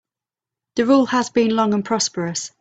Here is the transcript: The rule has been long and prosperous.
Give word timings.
The 0.77 0.87
rule 0.87 1.05
has 1.05 1.29
been 1.29 1.55
long 1.55 1.75
and 1.75 1.85
prosperous. 1.85 2.49